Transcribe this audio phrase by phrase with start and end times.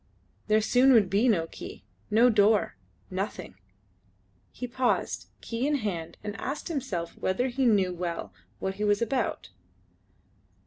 [0.47, 2.75] There soon would be no key no door
[3.11, 3.53] nothing!
[4.51, 9.03] He paused, key in hand, and asked himself whether he knew well what he was
[9.03, 9.51] about.